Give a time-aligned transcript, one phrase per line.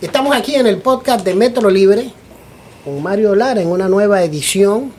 [0.00, 2.12] Estamos aquí en el podcast de Metro Libre
[2.84, 4.92] con Mario Lara en una nueva edición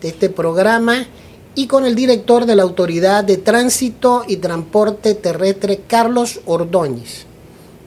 [0.00, 1.06] de este programa
[1.54, 7.24] y con el director de la Autoridad de Tránsito y Transporte Terrestre, Carlos Ordóñez,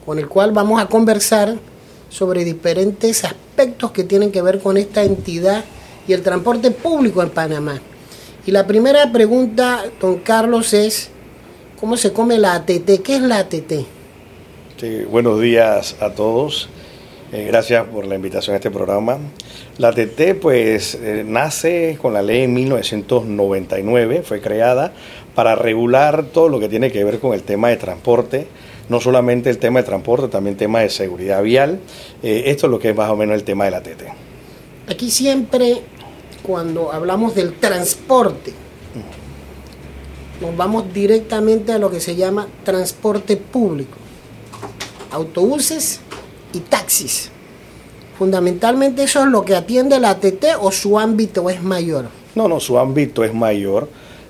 [0.06, 1.58] con el cual vamos a conversar
[2.08, 5.62] sobre diferentes aspectos que tienen que ver con esta entidad
[6.08, 7.82] y el transporte público en Panamá.
[8.46, 11.10] Y la primera pregunta, don Carlos, es,
[11.78, 13.02] ¿cómo se come la ATT?
[13.04, 13.95] ¿Qué es la ATT?
[14.78, 16.68] Sí, buenos días a todos.
[17.32, 19.16] Eh, gracias por la invitación a este programa.
[19.78, 24.92] La ATT pues eh, nace con la ley en 1999, fue creada
[25.34, 28.48] para regular todo lo que tiene que ver con el tema de transporte,
[28.90, 31.80] no solamente el tema de transporte, también tema de seguridad vial.
[32.22, 34.02] Eh, esto es lo que es más o menos el tema de la ATT.
[34.90, 35.80] Aquí siempre
[36.42, 38.52] cuando hablamos del transporte,
[40.42, 43.96] nos vamos directamente a lo que se llama transporte público,
[45.16, 46.00] autobuses
[46.52, 47.30] y taxis.
[48.18, 52.06] Fundamentalmente eso es lo que atiende la ATT o su ámbito es mayor.
[52.34, 53.88] No, no, su ámbito es mayor.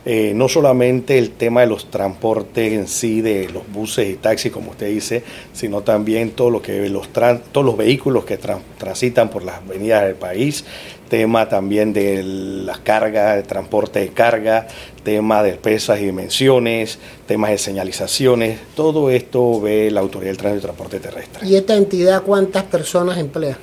[0.08, 4.52] Eh, no solamente el tema de los transportes en sí, de los buses y taxis,
[4.52, 9.42] como usted dice, sino también todo lo que los todos los vehículos que transitan por
[9.42, 10.64] las avenidas del país,
[11.08, 14.68] tema también de las cargas, de transporte de carga,
[15.02, 20.58] tema de pesas y dimensiones, temas de señalizaciones, todo esto ve la Autoridad del Tránsito
[20.58, 21.48] y Transporte Terrestre.
[21.48, 23.58] ¿Y esta entidad cuántas personas emplea?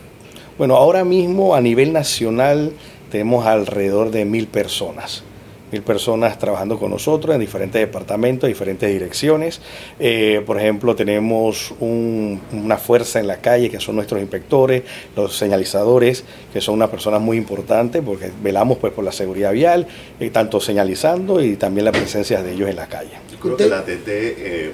[0.58, 2.74] Bueno, ahora mismo a nivel nacional
[3.10, 5.24] tenemos alrededor de mil personas
[5.74, 9.60] mil personas trabajando con nosotros en diferentes departamentos, diferentes direcciones.
[10.00, 14.84] Eh, por ejemplo, tenemos una fuerza en la calle que son nuestros inspectores,
[15.16, 19.88] los señalizadores, que son unas personas muy importantes porque velamos pues por la seguridad vial,
[20.20, 23.18] eh, tanto señalizando y también la presencia de ellos en la calle.
[23.32, 24.72] Yo creo que la ATT eh,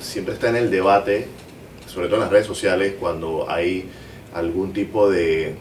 [0.00, 1.28] siempre está en el debate,
[1.86, 3.84] sobre todo en las redes sociales, cuando hay
[4.34, 5.54] algún tipo de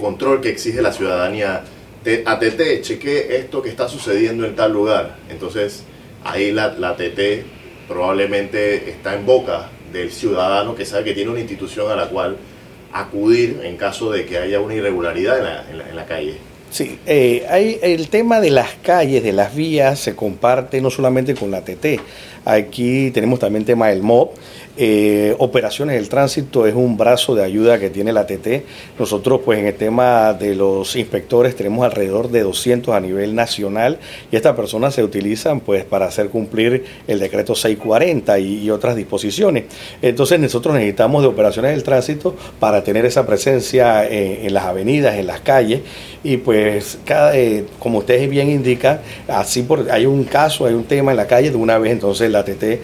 [0.00, 1.64] control que exige la ciudadanía
[2.24, 5.16] ATT, cheque esto que está sucediendo en tal lugar.
[5.28, 5.82] Entonces,
[6.24, 7.44] ahí la, la ATT
[7.88, 12.36] probablemente está en boca del ciudadano que sabe que tiene una institución a la cual
[12.92, 16.36] acudir en caso de que haya una irregularidad en la, en la, calle.
[16.70, 21.50] Sí, eh, el tema de las calles, de las vías, se comparte no solamente con
[21.50, 22.00] la ATT.
[22.44, 24.30] Aquí tenemos también el tema del MOB
[24.78, 28.64] eh, operaciones del tránsito es un brazo de ayuda que tiene la TT.
[28.98, 33.98] Nosotros, pues en el tema de los inspectores, tenemos alrededor de 200 a nivel nacional
[34.30, 39.64] y estas personas se utilizan pues para hacer cumplir el decreto 640 y, otras disposiciones.
[40.02, 45.26] Entonces nosotros necesitamos de operaciones del tránsito para tener esa presencia en, las avenidas, en
[45.26, 45.80] las calles
[46.24, 50.84] y pues cada, eh, como ustedes bien indican, así por, hay un caso, hay un
[50.84, 52.80] tema en la calle, de una vez entonces la TT eh,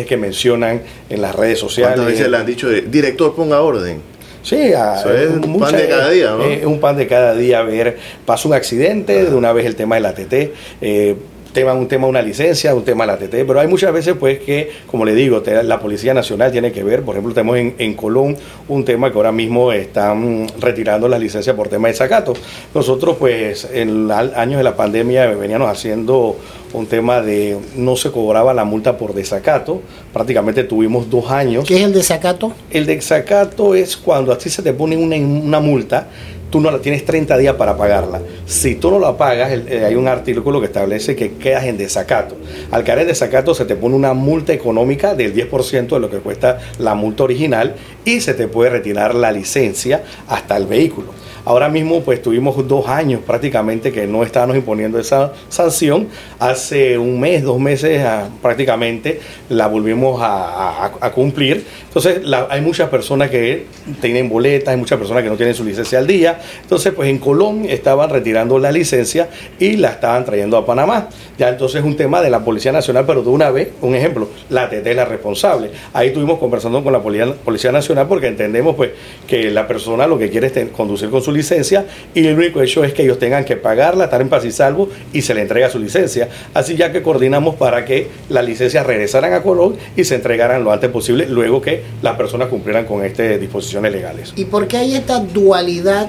[0.00, 1.96] es que mencionan en las redes sociales.
[1.96, 4.00] ¿Cuántas veces le han dicho, director, ponga orden?
[4.42, 6.44] Sí, es un pan de cada día, ¿no?
[6.44, 9.96] Es un pan de cada día ver, pasa un accidente, de una vez el tema
[9.96, 11.16] de la TT, eh,
[11.52, 14.70] tema, un tema una licencia, un tema la TT, pero hay muchas veces pues que,
[14.86, 18.36] como le digo, la Policía Nacional tiene que ver, por ejemplo, tenemos en, en Colón
[18.68, 22.34] un tema que ahora mismo están retirando las licencias por tema de sacato.
[22.74, 26.36] Nosotros pues en años de la pandemia veníamos haciendo
[26.72, 31.64] un tema de no se cobraba la multa por desacato, prácticamente tuvimos dos años.
[31.66, 32.52] ¿Qué es el desacato?
[32.70, 36.06] El desacato es cuando a ti se te pone una, una multa
[36.50, 38.20] tú no la tienes 30 días para pagarla.
[38.46, 42.36] Si tú no la pagas, eh, hay un artículo que establece que quedas en desacato.
[42.70, 46.18] Al caer en desacato se te pone una multa económica del 10% de lo que
[46.18, 51.08] cuesta la multa original y se te puede retirar la licencia hasta el vehículo.
[51.44, 56.08] Ahora mismo pues tuvimos dos años prácticamente que no estábamos imponiendo esa sanción.
[56.38, 61.64] Hace un mes, dos meses ah, prácticamente la volvimos a, cumplir.
[61.88, 63.66] Entonces hay muchas personas que
[64.00, 66.40] tienen boletas, hay muchas personas que no tienen su licencia al día.
[66.62, 69.28] Entonces pues en Colón estaban retirando la licencia
[69.58, 71.08] y la estaban trayendo a Panamá.
[71.38, 74.28] Ya entonces es un tema de la Policía Nacional, pero de una vez, un ejemplo,
[74.50, 75.70] la TT es la responsable.
[75.92, 78.90] Ahí estuvimos conversando con la Policía, Nacional porque entendemos pues
[79.26, 82.84] que la persona lo que quiere es conducir con su licencia y el único hecho
[82.84, 85.70] es que ellos tengan que pagarla, estar en paz y salvo y se le entrega
[85.70, 86.28] su licencia.
[86.54, 90.72] Así ya que coordinamos para que las licencias regresaran a Colón y se entregaran lo
[90.72, 94.32] antes posible luego que las personas cumplieran con estas disposiciones legales.
[94.36, 96.08] ¿Y por qué hay esta dualidad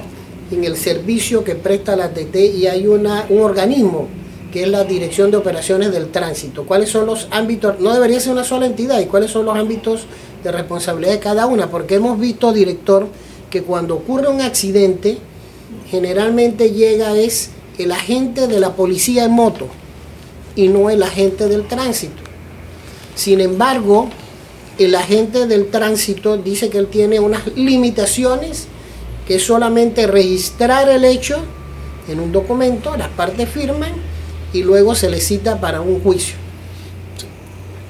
[0.51, 4.07] en el servicio que presta la TT y hay una, un organismo
[4.51, 6.65] que es la Dirección de Operaciones del Tránsito?
[6.65, 7.79] ¿Cuáles son los ámbitos?
[7.79, 10.05] No debería ser una sola entidad y cuáles son los ámbitos
[10.43, 13.07] de responsabilidad de cada una, porque hemos visto, director,
[13.51, 15.19] que cuando ocurre un accidente,
[15.91, 19.67] generalmente llega es el agente de la policía en moto
[20.55, 22.23] y no el agente del tránsito.
[23.13, 24.09] Sin embargo,
[24.79, 28.67] el agente del tránsito dice que él tiene unas limitaciones,
[29.27, 31.37] que es solamente registrar el hecho
[32.07, 33.91] en un documento, las partes firman
[34.53, 36.35] y luego se le cita para un juicio.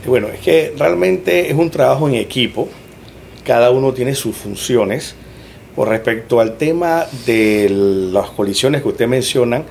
[0.05, 2.67] Bueno, es que realmente es un trabajo en equipo,
[3.45, 5.15] cada uno tiene sus funciones.
[5.75, 7.69] Por respecto al tema de
[8.11, 9.63] las colisiones que usted menciona,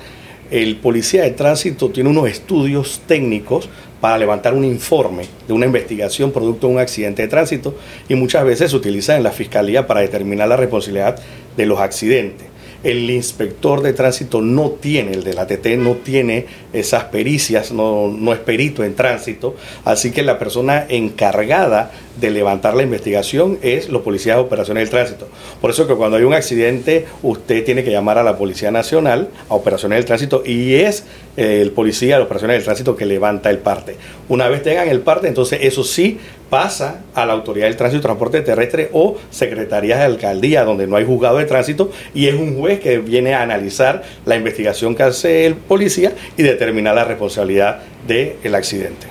[0.49, 3.69] el policía de tránsito tiene unos estudios técnicos
[4.01, 7.75] para levantar un informe de una investigación producto de un accidente de tránsito
[8.09, 11.19] y muchas veces se utiliza en la fiscalía para determinar la responsabilidad
[11.55, 12.47] de los accidentes.
[12.83, 18.07] El inspector de tránsito no tiene, el de la TT no tiene esas pericias, no,
[18.07, 19.55] no es perito en tránsito,
[19.85, 24.89] así que la persona encargada de levantar la investigación es los policías de operaciones del
[24.89, 25.27] tránsito.
[25.59, 29.29] Por eso que cuando hay un accidente, usted tiene que llamar a la Policía Nacional,
[29.49, 31.05] a operaciones del tránsito, y es
[31.37, 33.95] eh, el policía de operaciones del tránsito que levanta el parte.
[34.29, 36.19] Una vez tengan el parte, entonces eso sí
[36.49, 40.97] pasa a la Autoridad del Tránsito y Transporte Terrestre o Secretarías de Alcaldía, donde no
[40.97, 45.03] hay juzgado de tránsito, y es un juez que viene a analizar la investigación que
[45.03, 49.10] hace el policía y determinar la responsabilidad del accidente.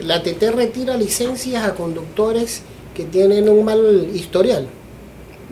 [0.00, 2.62] La TT retira licencias a conductores
[2.94, 4.66] que tienen un mal historial.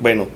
[0.01, 0.27] Bueno,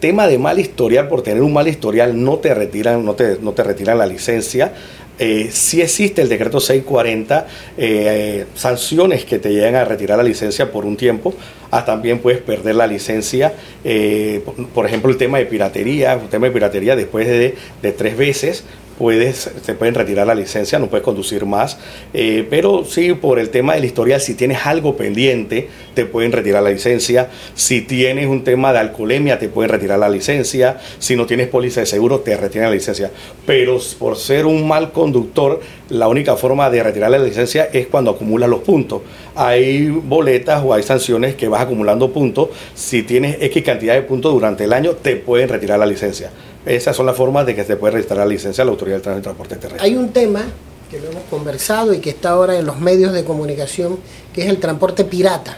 [0.00, 3.52] tema de mal historial, por tener un mal historial no te retiran, no te, no
[3.52, 4.72] te retiran la licencia.
[5.18, 7.46] Eh, si existe el decreto 640,
[7.76, 11.34] eh, sanciones que te llegan a retirar la licencia por un tiempo,
[11.70, 13.54] ah, también puedes perder la licencia,
[13.84, 14.42] eh,
[14.74, 18.64] por, ejemplo el tema de piratería, el tema de piratería después de, de tres veces
[18.98, 21.78] puedes, te pueden retirar la licencia, no puedes conducir más,
[22.12, 26.62] eh, pero sí por el tema del historial, si tienes algo pendiente, te pueden retirar
[26.62, 31.26] la licencia, si tienes un tema de alcoholemia, te pueden retirar la licencia, si no
[31.26, 33.10] tienes póliza de seguro, te retiran la licencia,
[33.46, 38.10] pero por ser un mal conductor, la única forma de retirar la licencia es cuando
[38.10, 39.00] acumulas los puntos.
[39.34, 44.32] Hay boletas o hay sanciones que vas acumulando puntos, si tienes X cantidad de puntos
[44.32, 46.30] durante el año, te pueden retirar la licencia.
[46.64, 49.02] Esas son las formas de que se puede registrar la licencia a la Autoridad del
[49.02, 49.86] Tránsito y Transporte Terrestre.
[49.86, 50.44] Hay un tema
[50.90, 53.98] que lo hemos conversado y que está ahora en los medios de comunicación,
[54.32, 55.56] que es el transporte pirata.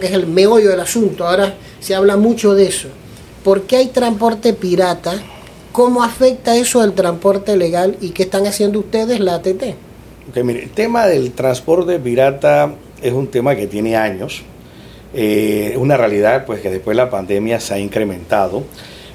[0.00, 1.26] Que es el meollo del asunto.
[1.26, 2.88] Ahora se habla mucho de eso.
[3.42, 5.14] ¿Por qué hay transporte pirata?
[5.72, 9.62] ¿Cómo afecta eso al transporte legal y qué están haciendo ustedes, la ATT?
[10.30, 14.42] Okay, mire, el tema del transporte pirata es un tema que tiene años.
[15.14, 18.64] Eh, una realidad pues, que después de la pandemia se ha incrementado.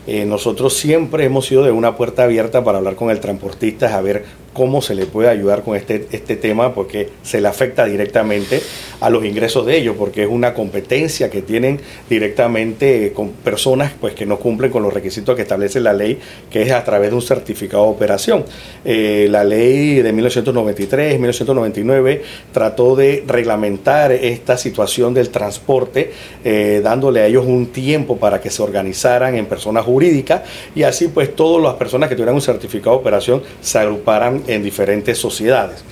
[0.06, 4.02] Eh, nosotros siempre hemos sido de una puerta abierta para hablar con el transportista, a
[4.02, 8.62] ver cómo se le puede ayudar con este, este tema, porque se le afecta directamente
[9.00, 11.80] a los ingresos de ellos, porque es una competencia que tienen
[12.10, 16.20] directamente con personas pues, que no cumplen con los requisitos que establece la ley,
[16.50, 18.46] que es a través de un certificado de operación.
[18.86, 22.22] Eh, la ley de 1993, 1999
[22.52, 26.12] trató de reglamentar esta situación del transporte,
[26.44, 30.42] eh, dándole a ellos un tiempo para que se organizaran en personas jurídicas
[30.76, 34.64] y así pues todas las personas que tuvieran un certificado de operación se agruparan en
[34.64, 35.84] diferentes sociedades.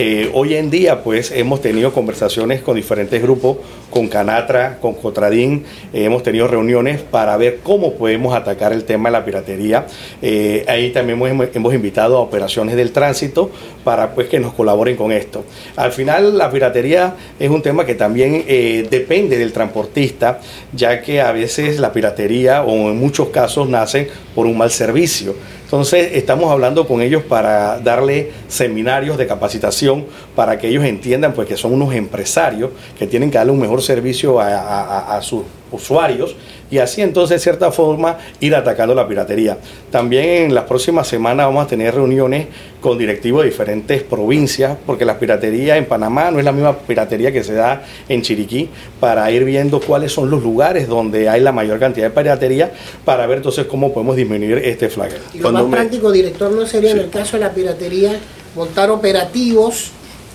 [0.00, 3.56] Eh, hoy en día, pues, hemos tenido conversaciones con diferentes grupos,
[3.90, 9.08] con Canatra, con Cotradín, eh, hemos tenido reuniones para ver cómo podemos atacar el tema
[9.08, 9.86] de la piratería.
[10.22, 13.50] Eh, ahí también hemos, hemos, invitado a operaciones del tránsito
[13.82, 15.44] para pues, que nos colaboren con esto.
[15.74, 18.44] Al final, la piratería es un tema que también
[18.88, 20.40] depende del transportista,
[20.72, 25.34] ya que a veces la piratería, o en muchos casos, nace por un mal servicio.
[25.68, 31.46] Entonces estamos hablando con ellos para darle seminarios de capacitación para que ellos entiendan pues
[31.46, 36.34] que son unos empresarios que tienen que darle un mejor servicio a, sus usuarios
[36.70, 39.58] y así entonces de cierta forma ir atacando la piratería.
[39.90, 42.46] También en las próximas semanas vamos a tener reuniones
[42.80, 47.32] con directivos de diferentes provincias porque la piratería en Panamá no es la misma piratería
[47.32, 48.68] que se da en Chiriquí
[49.00, 52.72] para ir viendo cuáles son los lugares donde hay la mayor cantidad de piratería
[53.04, 57.10] para ver entonces cómo podemos disminuir este flagelo más práctico, director, no sería en el
[57.10, 58.18] caso de la piratería
[58.54, 59.90] montar operativos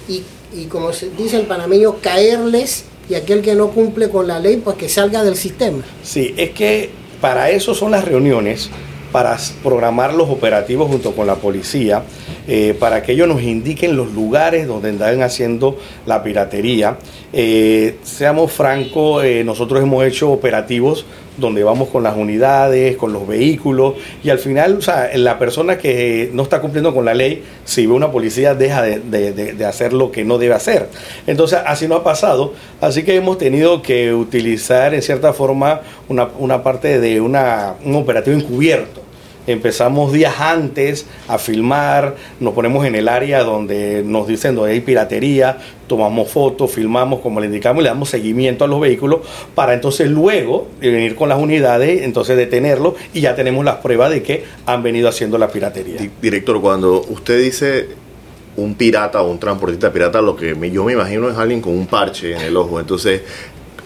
[0.08, 0.24] y,
[0.56, 4.58] y, como se dice el panameño, caerles y aquel que no cumple con la ley,
[4.64, 5.84] pues que salga del sistema.
[6.04, 6.90] Sí, es que
[7.22, 8.70] para eso son las reuniones,
[9.14, 12.02] para programar los operativos junto con la policía,
[12.48, 16.98] eh, para que ellos nos indiquen los lugares donde andan haciendo la piratería.
[17.32, 21.06] Eh, seamos francos, eh, nosotros hemos hecho operativos
[21.38, 25.78] donde vamos con las unidades, con los vehículos, y al final, o sea, la persona
[25.78, 30.12] que no está cumpliendo con la ley, si ve una policía, deja de, hacer lo
[30.12, 30.90] que no debe hacer.
[31.28, 36.64] Entonces, así no ha pasado, así que hemos tenido que utilizar en cierta forma una,
[36.64, 39.03] parte de un operativo encubierto
[39.48, 44.82] empezamos días antes a filmar, nos ponemos en el área donde nos dicen donde hay
[44.82, 45.58] piratería,
[45.88, 49.22] tomamos fotos, filmamos como le indicamos y le damos seguimiento a los vehículos
[49.56, 54.24] para entonces luego venir con las unidades, entonces detenerlos y ya tenemos las pruebas de
[54.24, 56.00] que han venido haciendo la piratería.
[56.22, 57.88] Director, cuando usted dice
[58.56, 61.88] un pirata o un transportista pirata, lo que yo me imagino es alguien con un
[61.88, 62.80] parche en el ojo.
[62.80, 63.22] Entonces,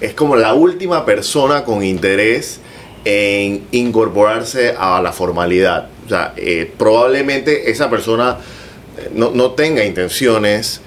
[0.01, 2.59] es como la última persona con interés
[3.05, 5.89] en incorporarse a la formalidad.
[6.05, 8.37] O sea, eh, probablemente esa persona
[8.97, 10.81] eh, no, no, tenga intenciones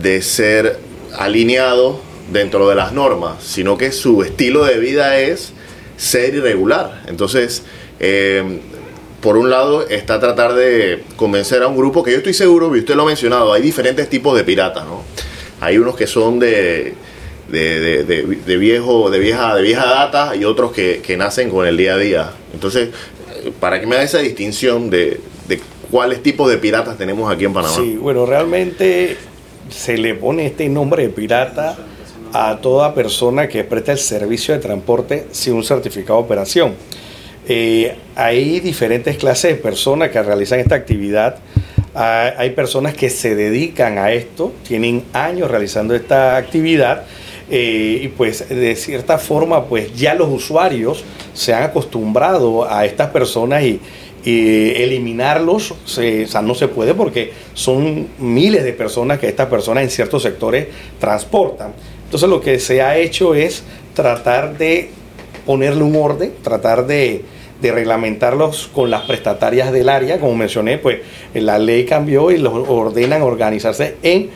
[0.00, 0.78] de ser
[1.18, 2.00] alineado
[2.32, 5.52] dentro de las normas, sino que su estilo de vida es
[5.96, 7.02] ser irregular.
[7.06, 7.62] Entonces,
[8.00, 8.60] eh,
[9.20, 12.80] por un lado está tratar de convencer a un grupo que yo estoy seguro, y
[12.80, 15.04] usted lo ha mencionado, hay diferentes tipos de piratas, ¿no?
[15.60, 16.94] Hay unos que son de,
[17.48, 21.98] de, viejo, de vieja, de vieja data y otros que, nacen con el día a
[21.98, 22.30] día.
[22.52, 22.90] Entonces,
[23.60, 25.20] para que me haga esa distinción de,
[25.90, 27.74] cuáles tipos de piratas tenemos aquí en Panamá.
[27.74, 29.16] Sí, bueno, realmente
[29.68, 31.76] se le pone este nombre de pirata
[32.32, 36.74] a toda persona que presta el servicio de transporte sin un certificado de operación.
[37.46, 41.38] Eh, hay diferentes clases de personas que realizan esta actividad.
[41.94, 47.04] hay personas que se dedican a esto, tienen años realizando esta actividad
[47.54, 51.04] eh, y pues de cierta forma pues ya los usuarios
[51.34, 53.78] se han acostumbrado a estas personas y,
[54.24, 59.90] eliminarlos o sea, no se puede porque son miles de personas que estas personas en
[59.90, 60.68] ciertos sectores
[60.98, 61.72] transportan.
[62.04, 64.90] Entonces lo que se ha hecho es tratar de
[65.44, 67.22] ponerle un orden, tratar de
[67.60, 71.00] reglamentarlos con las prestatarias del área, como mencioné, pues
[71.34, 74.30] la ley cambió y los ordenan organizarse en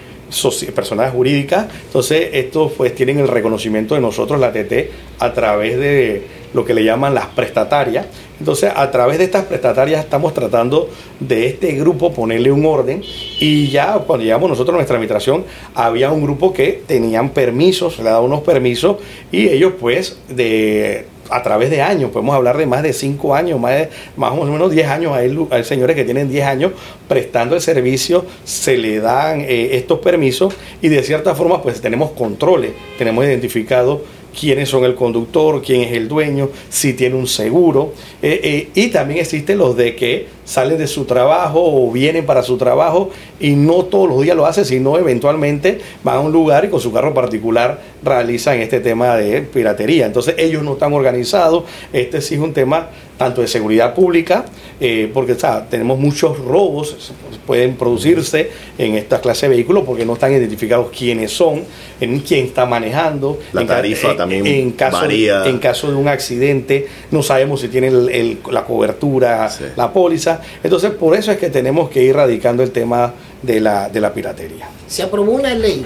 [0.75, 6.23] personas jurídicas, entonces estos pues tienen el reconocimiento de nosotros, la TT, a través de
[6.53, 8.07] lo que le llaman las prestatarias.
[8.39, 10.89] Entonces, a través de estas prestatarias estamos tratando
[11.21, 13.03] de este grupo ponerle un orden
[13.41, 18.05] y ya cuando llegamos nosotros a nuestra administración había un grupo que tenían permisos, le
[18.05, 18.97] daban unos permisos
[19.33, 23.61] y ellos pues de a través de años, podemos hablar de más de 5 años,
[23.61, 26.73] más, de, más o menos 10 años, hay, señores que tienen 10 años
[27.09, 32.11] prestando el servicio, se le dan eh, estos permisos y de cierta forma pues tenemos
[32.13, 34.03] controles, tenemos identificado
[34.39, 37.93] quiénes son el conductor, quién es el dueño, si tiene un seguro.
[38.23, 42.43] Eh, eh, y también existen los de que salen de su trabajo o vienen para
[42.43, 46.65] su trabajo y no todos los días lo hacen, sino eventualmente van a un lugar
[46.65, 50.07] y con su carro particular realizan este tema de piratería.
[50.07, 51.65] Entonces ellos no están organizados.
[51.93, 52.89] Este sí es un tema
[53.19, 54.45] tanto de seguridad pública,
[54.79, 55.37] eh, porque
[55.71, 57.13] tenemos muchos robos,
[57.47, 61.65] pueden producirse en esta clase de vehículos porque no están identificados quiénes son,
[62.01, 63.39] en quién está manejando.
[63.53, 65.47] La tarifa también en caso, varía.
[65.47, 70.36] En caso de un accidente, no sabemos si tienen la cobertura, la póliza.
[70.63, 73.13] Entonces, por eso es que tenemos que ir radicando el tema
[73.43, 74.69] de la, de la piratería.
[74.87, 75.85] Se aprobó una ley,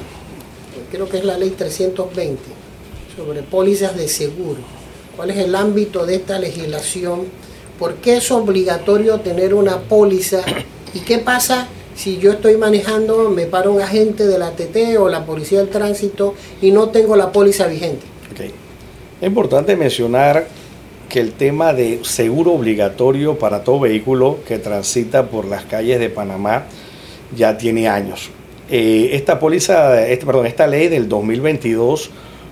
[0.90, 2.38] creo que es la ley 320,
[3.16, 4.60] sobre pólizas de seguro.
[5.16, 7.26] ¿Cuál es el ámbito de esta legislación?
[7.78, 10.42] ¿Por qué es obligatorio tener una póliza?
[10.94, 15.08] ¿Y qué pasa si yo estoy manejando, me para un agente de la TT o
[15.08, 18.06] la Policía del Tránsito y no tengo la póliza vigente?
[19.20, 20.46] Es importante mencionar
[21.10, 26.08] que el tema de seguro obligatorio para todo vehículo que transita por las calles de
[26.08, 26.64] Panamá
[27.36, 28.30] ya tiene años.
[28.70, 32.10] Eh, esta póliza, este, perdón, esta ley del 2022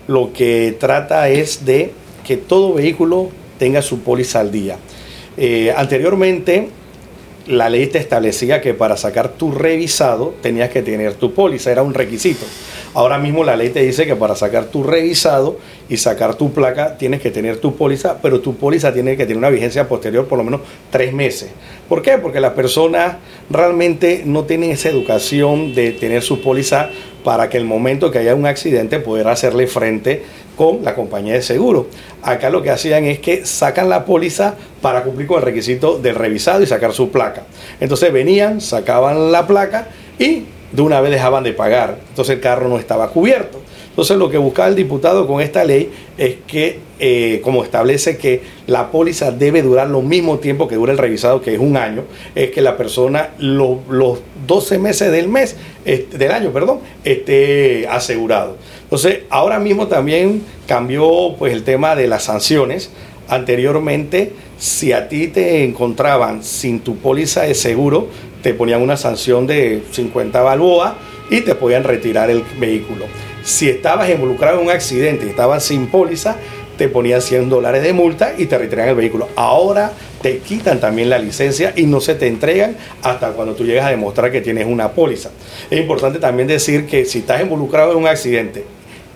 [0.08, 1.92] lo que trata es de
[2.26, 4.76] que todo vehículo tenga su póliza al día.
[5.36, 6.68] Eh, anteriormente
[7.46, 11.82] la ley te establecía que para sacar tu revisado tenías que tener tu póliza, era
[11.82, 12.44] un requisito.
[12.94, 16.96] Ahora mismo la ley te dice que para sacar tu revisado y sacar tu placa
[16.96, 20.38] tienes que tener tu póliza, pero tu póliza tiene que tener una vigencia posterior por
[20.38, 21.50] lo menos tres meses.
[21.88, 22.18] ¿Por qué?
[22.18, 23.16] Porque las personas
[23.50, 26.90] realmente no tienen esa educación de tener su póliza
[27.24, 30.22] para que el momento que haya un accidente pueda hacerle frente
[30.56, 31.88] con la compañía de seguro.
[32.22, 36.14] Acá lo que hacían es que sacan la póliza para cumplir con el requisito del
[36.14, 37.44] revisado y sacar su placa.
[37.80, 41.98] Entonces venían, sacaban la placa y de una vez dejaban de pagar.
[42.08, 43.60] Entonces el carro no estaba cubierto.
[43.90, 48.42] Entonces lo que buscaba el diputado con esta ley es que, eh, como establece que
[48.68, 52.04] la póliza debe durar lo mismo tiempo que dura el revisado, que es un año,
[52.36, 58.56] es que la persona los 12 meses del mes, del año, perdón, esté asegurado.
[58.84, 62.90] Entonces ahora mismo también cambió pues el tema de las sanciones.
[63.28, 68.08] Anteriormente, si a ti te encontraban sin tu póliza de seguro,
[68.42, 70.94] te ponían una sanción de 50 balboas
[71.30, 73.04] y te podían retirar el vehículo.
[73.44, 76.36] Si estabas involucrado en un accidente y estabas sin póliza,
[76.78, 79.28] te ponían 100 dólares de multa y te retiraban el vehículo.
[79.36, 79.92] Ahora
[80.22, 83.90] te quitan también la licencia y no se te entregan hasta cuando tú llegas a
[83.90, 85.30] demostrar que tienes una póliza.
[85.70, 88.64] Es importante también decir que si estás involucrado en un accidente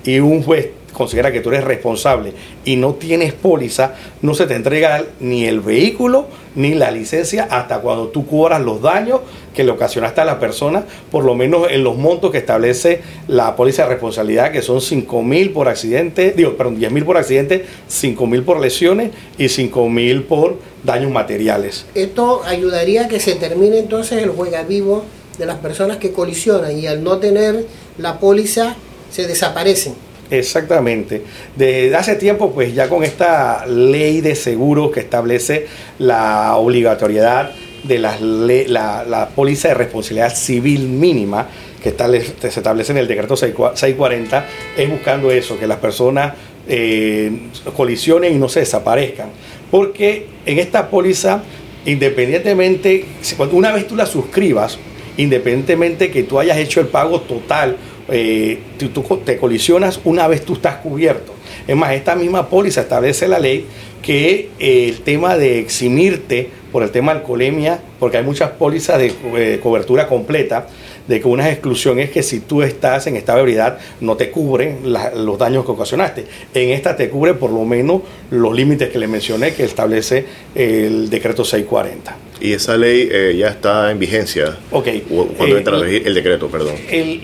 [0.04, 2.32] y un juez considera que tú eres responsable
[2.64, 7.80] y no tienes póliza, no se te entrega ni el vehículo ni la licencia hasta
[7.80, 9.20] cuando tú cubras los daños
[9.54, 13.56] que le ocasionaste a la persona, por lo menos en los montos que establece la
[13.56, 17.64] póliza de responsabilidad, que son 5 mil por accidente, digo, perdón, 10 mil por accidente,
[17.88, 21.86] 5 mil por lesiones y 5 mil por daños materiales.
[21.94, 25.04] Esto ayudaría a que se termine entonces el juega vivo
[25.38, 27.66] de las personas que colisionan y al no tener
[27.98, 28.76] la póliza
[29.10, 29.94] se desaparecen.
[30.32, 31.22] Exactamente.
[31.54, 35.66] Desde hace tiempo, pues ya con esta ley de seguros que establece
[35.98, 37.50] la obligatoriedad
[37.82, 41.48] de la, la póliza de responsabilidad civil mínima,
[41.82, 44.46] que se establece en el decreto 640,
[44.78, 46.32] es buscando eso, que las personas
[46.66, 47.30] eh,
[47.76, 49.28] colisionen y no se desaparezcan.
[49.70, 51.42] Porque en esta póliza,
[51.84, 53.04] independientemente,
[53.50, 54.78] una vez tú la suscribas,
[55.18, 57.76] independientemente que tú hayas hecho el pago total
[58.08, 61.32] eh, tú, te colisionas una vez tú estás cubierto.
[61.66, 63.66] Es más, esta misma póliza establece la ley
[64.02, 68.98] que eh, el tema de eximirte por el tema de alcoholemia, porque hay muchas pólizas
[68.98, 70.66] de eh, cobertura completa,
[71.06, 74.30] de que una exclusión es que si tú estás en estado de ebriedad no te
[74.30, 74.78] cubren
[75.16, 76.24] los daños que ocasionaste.
[76.54, 81.10] En esta te cubre por lo menos los límites que le mencioné que establece el
[81.10, 82.16] decreto 640.
[82.40, 84.56] Y esa ley eh, ya está en vigencia.
[84.70, 84.88] Ok.
[85.36, 86.74] Cuando entra eh, el decreto, perdón.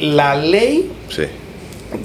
[0.01, 0.91] la ley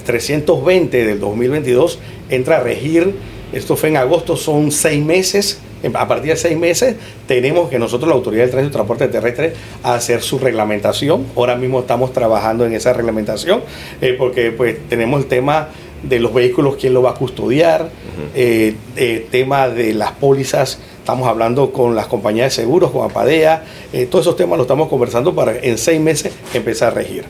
[0.04, 1.98] 320 del 2022
[2.30, 3.14] entra a regir,
[3.54, 5.60] esto fue en agosto, son seis meses
[5.92, 6.96] a partir de seis meses
[7.26, 11.26] tenemos que nosotros, la Autoridad del Tránsito y Transporte Terrestre, hacer su reglamentación.
[11.36, 13.60] Ahora mismo estamos trabajando en esa reglamentación
[14.00, 15.68] eh, porque pues tenemos el tema
[16.02, 17.88] de los vehículos, quién lo va a custodiar,
[18.34, 23.64] el eh, tema de las pólizas, estamos hablando con las compañías de seguros, con APADEA,
[23.90, 27.24] eh, todos esos temas los estamos conversando para en seis meses empezar a regir.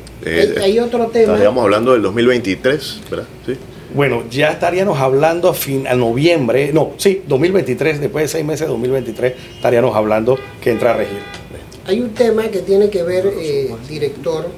[0.61, 1.37] hay otro tema.
[1.37, 3.27] Estamos hablando del 2023, ¿verdad?
[3.47, 3.57] Sí.
[3.95, 8.63] Bueno, ya estaríamos hablando a, fin, a noviembre, no, sí, 2023, después de seis meses
[8.63, 11.21] de 2023, estaríamos hablando que entra a regir.
[11.87, 14.49] Hay un tema que tiene que ver, eh, director,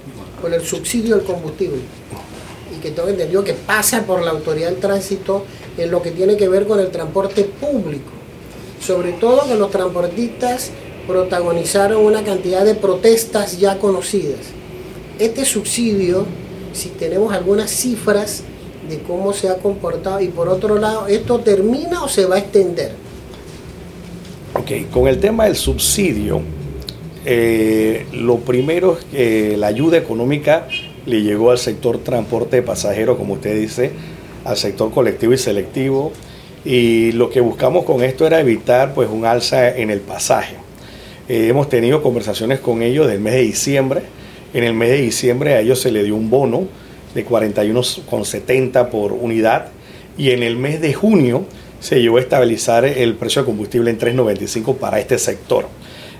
[0.40, 1.80] con el subsidio del combustible
[2.74, 5.44] y que tengo entendido que pasa por la autoridad del tránsito
[5.76, 8.12] en lo que tiene que ver con el transporte público.
[8.80, 10.70] Sobre todo que los transportistas
[11.06, 14.40] protagonizaron una cantidad de protestas ya conocidas.
[15.18, 16.24] Este subsidio,
[16.72, 18.42] si tenemos algunas cifras,
[18.88, 22.38] de cómo se ha comportado y por otro lado, ¿esto termina o se va a
[22.38, 22.92] extender?
[24.54, 26.40] Ok, con el tema del subsidio,
[27.24, 30.68] eh, lo primero es que la ayuda económica
[31.04, 33.92] le llegó al sector transporte de pasajeros, como usted dice,
[34.44, 36.12] al sector colectivo y selectivo,
[36.64, 40.56] y lo que buscamos con esto era evitar pues un alza en el pasaje.
[41.28, 44.02] Eh, hemos tenido conversaciones con ellos del mes de diciembre.
[44.54, 46.66] En el mes de diciembre a ellos se le dio un bono
[47.16, 49.68] de 41,70 por unidad
[50.16, 51.46] y en el mes de junio
[51.80, 55.66] se llegó a estabilizar el precio de combustible en 3,95 para este sector.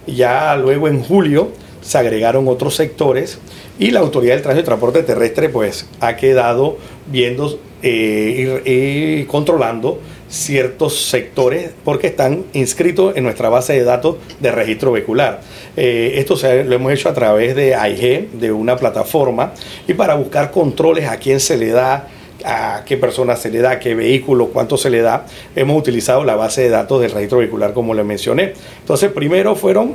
[0.06, 3.38] Ya luego en julio se agregaron otros sectores
[3.78, 10.00] y la Autoridad del Tránsito y Transporte Terrestre pues ha quedado viendo eh, y controlando
[10.28, 15.40] ciertos sectores porque están inscritos en nuestra base de datos de registro vehicular.
[15.76, 19.52] Eh, esto se, lo hemos hecho a través de AIG, de una plataforma,
[19.86, 22.08] y para buscar controles a quién se le da,
[22.44, 26.36] a qué persona se le da, qué vehículo, cuánto se le da, hemos utilizado la
[26.36, 28.54] base de datos del registro vehicular como le mencioné.
[28.80, 29.94] Entonces, primero fueron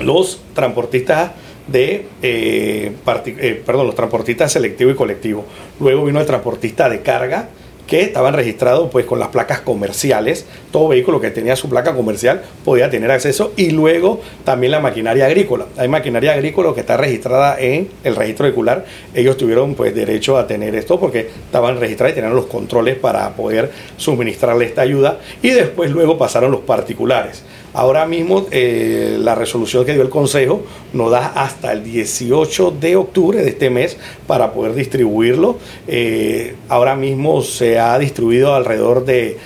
[0.00, 1.32] los transportistas
[1.66, 2.92] de, eh,
[3.26, 5.44] eh, perdón, los transportistas selectivo y colectivo.
[5.78, 7.48] Luego vino el transportista de carga,
[7.90, 10.46] que estaban registrados pues con las placas comerciales.
[10.70, 15.26] Todo vehículo que tenía su placa comercial podía tener acceso y luego también la maquinaria
[15.26, 15.66] agrícola.
[15.76, 18.84] Hay maquinaria agrícola que está registrada en el registro vehicular.
[19.12, 23.28] Ellos tuvieron pues derecho a tener esto porque estaban registrados y tenían los controles para
[23.30, 27.42] poder suministrarle esta ayuda y después luego pasaron los particulares.
[27.72, 32.96] Ahora mismo eh, la resolución que dio el Consejo nos da hasta el 18 de
[32.96, 35.58] octubre de este mes para poder distribuirlo.
[35.86, 39.38] Eh, ahora mismo se ha distribuido alrededor de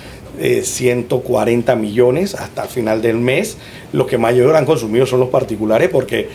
[0.63, 3.57] 140 eh, millones hasta el final del mes.
[3.93, 6.27] Los que mayor han consumido son los particulares porque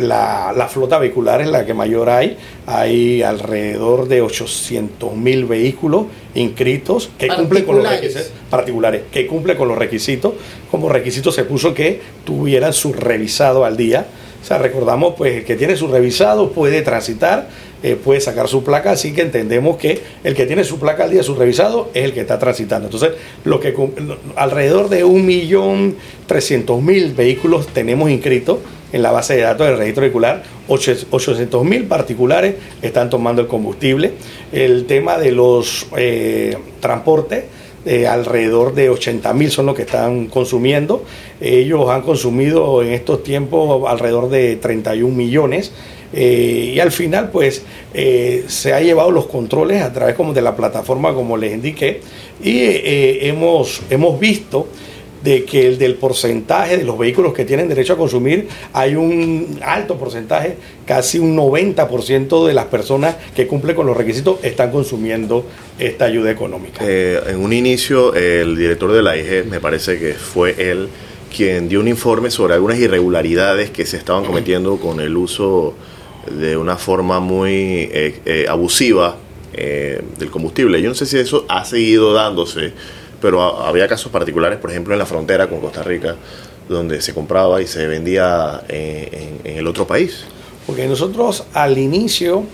[0.00, 2.38] la, flota vehicular es la que mayor hay.
[2.66, 9.56] Hay alrededor de 800 mil vehículos inscritos que cumplen con los requisitos particulares, que cumple
[9.56, 10.34] con los requisitos.
[10.70, 14.06] Como requisito se puso que tuvieran su revisado al día
[14.42, 17.48] O sea, recordamos pues el que tiene su revisado puede transitar,
[17.82, 21.10] eh, puede sacar su placa, así que entendemos que el que tiene su placa al
[21.10, 22.86] día, su revisado, es el que está transitando.
[22.86, 23.12] Entonces,
[23.44, 23.74] lo que
[24.36, 28.58] alrededor de 1.300.000 vehículos tenemos inscritos
[28.92, 34.12] en la base de datos del registro vehicular, 800.000 particulares están tomando el combustible.
[34.52, 37.44] El tema de los eh, transportes,
[37.84, 41.04] eh, alrededor de 80 mil son los que están consumiendo.
[41.40, 45.72] Ellos han consumido en estos tiempos alrededor de 31 millones.
[46.12, 50.56] Eh, y al final, pues, se ha llevado los controles a través como de la
[50.56, 52.00] plataforma, como les indiqué,
[52.42, 52.60] y
[53.28, 54.68] hemos, hemos visto
[55.22, 59.58] de que el del porcentaje de los vehículos que tienen derecho a consumir, hay un
[59.62, 65.44] alto porcentaje, casi un 90% de las personas que cumplen con los requisitos están consumiendo
[65.78, 66.84] esta ayuda económica.
[66.86, 70.88] Eh, en un inicio, el director de la IG, me parece que fue él
[71.34, 75.74] quien dio un informe sobre algunas irregularidades que se estaban cometiendo con el uso
[76.30, 79.16] de una forma muy eh, eh, abusiva
[79.56, 80.82] del combustible.
[80.82, 82.74] Yo no sé si eso ha seguido dándose
[83.20, 86.16] pero había casos particulares, por ejemplo, en la frontera con Costa Rica,
[86.68, 90.24] donde se compraba y se vendía en, el otro país.
[90.66, 92.44] Porque nosotros al inicio,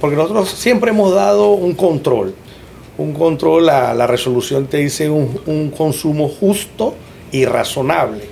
[0.00, 2.34] porque nosotros siempre hemos dado un control,
[2.98, 6.94] un control, la, la resolución te dice un, consumo justo
[7.32, 8.24] y razonable.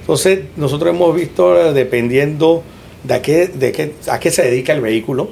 [0.00, 2.62] Entonces, nosotros hemos visto, dependiendo
[3.02, 5.28] de a qué, de qué, a qué se dedica el vehículo,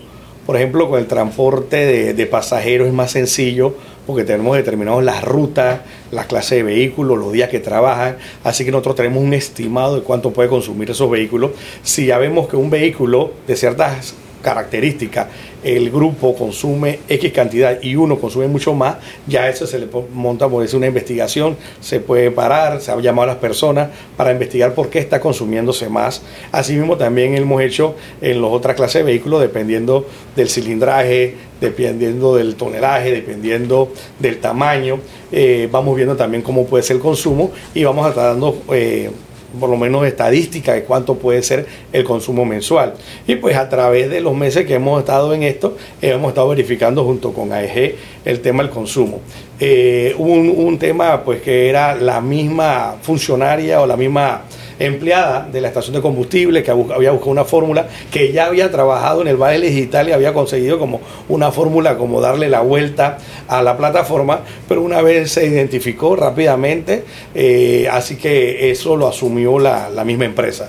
[0.47, 5.81] por ejemplo, con el transporte de pasajeros es más sencillo porque tenemos determinados las rutas,
[6.11, 10.03] la clase de vehículos, los días que trabajan, así que nosotros tenemos un estimado de
[10.03, 11.53] cuánto puede consumir esos vehículos.
[11.83, 15.29] Si ya vemos que un vehículo de ciertas características,
[15.63, 20.49] el grupo consume X cantidad y uno consume mucho más, ya eso se le monta
[20.49, 24.75] por decir una investigación, se puede parar, se ha llamado a las personas para investigar
[24.75, 26.23] por qué está consumiéndose más.
[26.51, 32.57] Asimismo también hemos hecho en las otras clases de vehículos, dependiendo del cilindraje, dependiendo del
[32.57, 34.99] tonelaje, dependiendo del tamaño,
[35.31, 38.63] eh, vamos viendo también cómo puede ser el consumo y vamos a estar dando...
[38.73, 39.11] Eh,
[39.59, 42.95] por lo menos estadística de cuánto puede ser el consumo mensual.
[43.27, 47.05] Y pues a través de los meses que hemos estado en esto, hemos estado verificando
[47.05, 49.21] junto con AEG el tema del consumo.
[49.61, 54.43] Eh, un, un tema pues que era la misma funcionaria o la misma
[54.79, 59.23] empleada de la estación de combustible que había buscado una fórmula que ya había trabajado
[59.23, 63.63] en el Valle Digital y había conseguido como una fórmula como darle la vuelta a
[63.63, 67.05] la plataforma, pero una vez se identificó rápidamente,
[67.35, 70.69] eh, así que eso lo asumió la, misma empresa.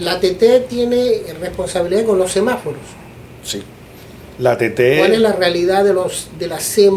[0.00, 2.80] La TT tiene responsabilidad con los semáforos.
[3.44, 3.62] Sí.
[4.38, 4.98] La TT.
[4.98, 6.94] ¿Cuál es la realidad de los de la sem,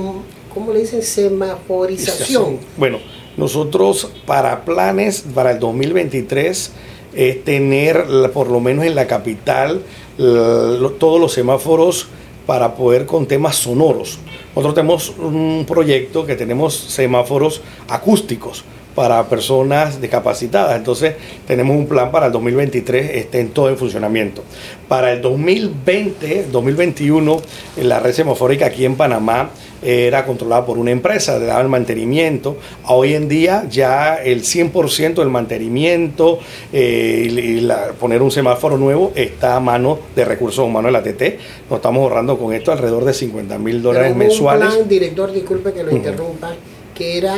[0.51, 1.03] ¿cómo le dicen?
[1.03, 2.57] semaforización?
[2.77, 2.99] Bueno,
[3.37, 6.71] nosotros para planes para el 2023
[7.13, 9.81] es tener por lo menos en la capital
[10.17, 12.07] todos los semáforos
[12.45, 14.19] para poder con temas sonoros.
[14.55, 18.63] Nosotros tenemos un proyecto que tenemos semáforos acústicos
[18.97, 20.75] para personas discapacitadas.
[20.75, 21.13] Entonces
[21.45, 24.41] tenemos un plan para el 2023, esté en todo en funcionamiento.
[24.87, 27.39] Para el 2020, 2021,
[27.83, 29.51] la red semafórica aquí en Panamá
[29.83, 32.57] era controlada por una empresa, le daba el mantenimiento.
[32.87, 36.39] Hoy en día ya el 100% del mantenimiento
[36.73, 37.67] eh, y,
[37.99, 41.39] poner un semáforo nuevo está a mano de recursos humanos de la TT.
[41.69, 44.69] Nos estamos ahorrando con esto alrededor de 50 mil dólares mensuales.
[44.69, 46.55] Un plan, director, disculpe que lo interrumpa,
[46.95, 47.35] que era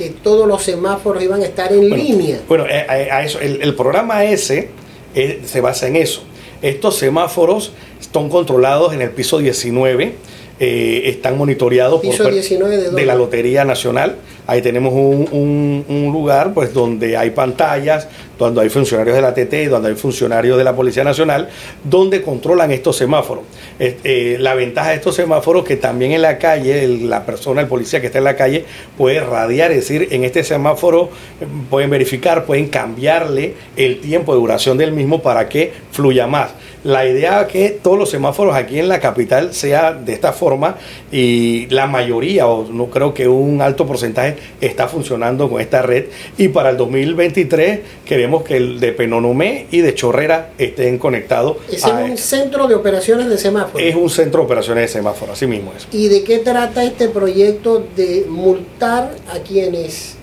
[0.00, 2.40] que todos los semáforos iban a estar en línea.
[2.48, 4.70] Bueno, eh, eh, a, eso, el, programa ese
[5.14, 6.22] se basa en eso.
[6.62, 10.14] Estos semáforos están controlados en el piso 19
[10.62, 14.16] eh, están monitoreados por de, la Lotería Nacional.
[14.46, 19.70] Ahí tenemos un, un, lugar pues donde hay pantallas, donde hay funcionarios de la TT,
[19.70, 21.48] donde hay funcionarios de la Policía Nacional,
[21.82, 23.44] donde controlan estos semáforos.
[23.78, 28.02] Eh, la ventaja de estos semáforos que también en la calle, la persona, el policía
[28.02, 28.66] que está en la calle,
[28.98, 31.08] puede radiar, es decir, en este semáforo
[31.40, 36.50] eh, pueden verificar, pueden cambiarle el tiempo de duración del mismo para que fluya más.
[36.82, 40.76] La idea es que todos los semáforos aquí en la capital sea de esta forma
[41.12, 46.06] y la mayoría, o no creo que un alto porcentaje, está funcionando con esta red.
[46.38, 51.58] Y para el 2023 queremos que el de Penonomé y de Chorrera estén conectados.
[51.70, 53.86] Es un centro de operaciones de semáforos.
[53.86, 55.86] Es un centro de operaciones de semáforos, así mismo es.
[55.92, 60.14] ¿Y de qué trata este proyecto de multar a quienes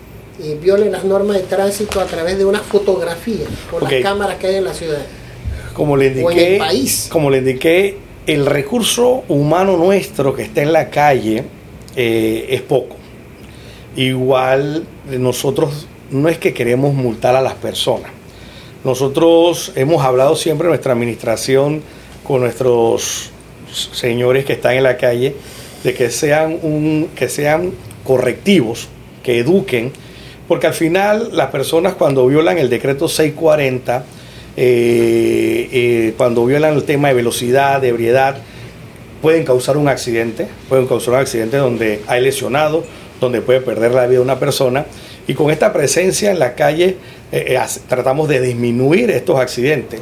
[0.42, 4.48] eh, violen las normas de tránsito a través de una fotografía por las cámaras que
[4.48, 5.06] hay en la ciudad?
[5.78, 6.60] Como le indiqué,
[7.10, 11.44] como le indiqué, el recurso humano nuestro que está en la calle
[11.96, 12.96] eh, es poco.
[13.96, 14.88] Igual
[15.20, 18.10] nosotros no es que queremos multar a las personas.
[18.84, 21.84] Nosotros hemos hablado siempre en nuestra administración
[22.24, 23.30] con nuestros
[23.72, 25.36] señores que están en la calle
[25.84, 27.72] de que sean, un, que sean
[28.04, 28.88] correctivos,
[29.22, 29.92] que eduquen,
[30.48, 34.06] porque al final las personas cuando violan el decreto 640,
[34.60, 38.38] eh, eh, cuando violan el tema de velocidad, de ebriedad,
[39.22, 42.84] pueden causar un accidente, pueden causar un accidente donde hay lesionado,
[43.22, 44.86] donde puede perder la vida una persona.
[45.28, 46.98] Y con esta presencia en la calle
[47.32, 50.02] eh, tratamos de disminuir estos accidentes.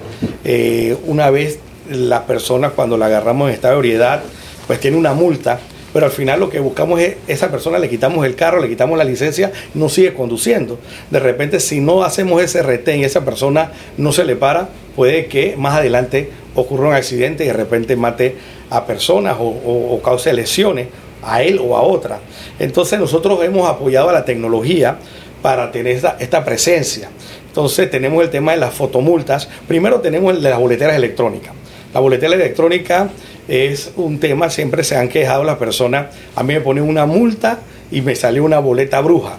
[1.05, 4.23] una vez las personas cuando la agarramos en estado de ebriedad,
[4.67, 5.59] pues tiene una multa,
[5.95, 8.97] pero al final lo que buscamos es esa persona le quitamos el carro, le quitamos
[8.97, 10.77] la licencia, no sigue conduciendo.
[11.09, 15.27] De repente, si no hacemos ese retén y esa persona no se le para, puede
[15.27, 18.35] que más adelante ocurra un accidente y de repente mate
[18.69, 20.89] a personas o, cause lesiones
[21.23, 22.19] a él o a otra.
[22.59, 24.97] Entonces nosotros hemos apoyado a la tecnología
[25.41, 27.09] para tener esta, esta presencia.
[27.47, 29.47] Entonces tenemos el tema de las fotomultas.
[29.65, 31.53] Primero tenemos el de las boleteras electrónicas.
[31.93, 33.09] La boletera electrónica
[33.47, 37.59] es un tema, siempre se han quejado las personas, a mí me ponen una multa
[37.91, 39.37] y me salió una boleta bruja.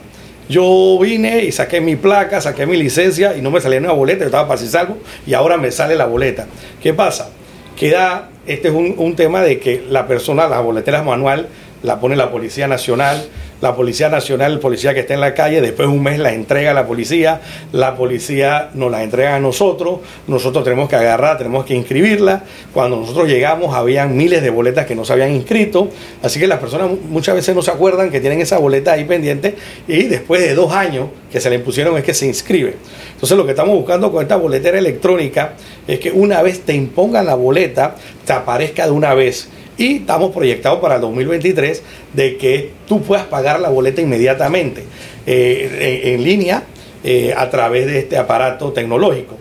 [0.49, 4.21] Yo vine y saqué mi placa, saqué mi licencia y no me salía una boleta,
[4.21, 6.47] yo estaba para si salgo y ahora me sale la boleta.
[6.81, 7.31] ¿Qué pasa?
[7.77, 11.49] Queda, este es un, un tema de que la persona, las boleteras manual,
[11.83, 13.25] la pone la Policía Nacional,
[13.61, 16.33] la Policía Nacional, el policía que está en la calle, después de un mes la
[16.33, 17.41] entrega a la policía,
[17.73, 22.45] la policía nos la entrega a nosotros, nosotros tenemos que agarrar, tenemos que inscribirla.
[22.73, 25.89] Cuando nosotros llegamos habían miles de boletas que no se habían inscrito,
[26.23, 29.57] así que las personas muchas veces no se acuerdan que tienen esa boleta ahí pendiente
[29.89, 32.75] y después de dos años que se le impusieron es que se inscribe.
[33.15, 35.55] Entonces lo que estamos buscando con esta boletera electrónica
[35.87, 40.33] es que una vez te impongan la boleta, te aparezca de una vez y estamos
[40.33, 44.85] proyectados para el 2023 de que tú puedas pagar la boleta inmediatamente
[45.27, 46.65] eh, en, línea
[47.05, 49.37] eh, a través de este aparato tecnológico.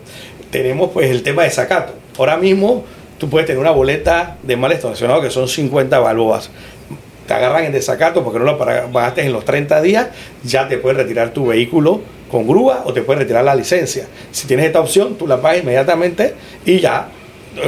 [0.51, 1.93] Tenemos pues el tema de sacato.
[2.17, 2.85] Ahora mismo
[3.17, 6.49] tú puedes tener una boleta de mal estacionado que son 50 balboas.
[7.27, 10.09] Te agarran en desacato porque no lo pagaste en los 30 días,
[10.43, 14.05] ya te puedes retirar tu vehículo con grúa o te puedes retirar la licencia.
[14.31, 17.09] Si tienes esta opción, tú la pagas inmediatamente y ya